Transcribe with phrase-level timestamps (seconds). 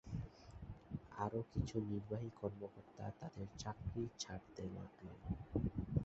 [1.17, 5.17] আরও কিছু নির্বাহী কর্মকর্তা তাদের চাকরি ছাড়তে লাগলেন।